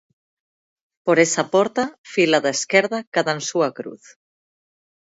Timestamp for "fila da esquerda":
2.13-2.99